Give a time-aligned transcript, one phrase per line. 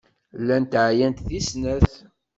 [0.39, 1.91] Llant ɛyant deg snat.